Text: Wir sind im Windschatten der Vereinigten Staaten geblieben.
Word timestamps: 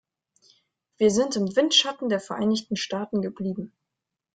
Wir 0.97 1.11
sind 1.11 1.35
im 1.35 1.55
Windschatten 1.55 2.09
der 2.09 2.19
Vereinigten 2.19 2.75
Staaten 2.75 3.21
geblieben. 3.21 3.71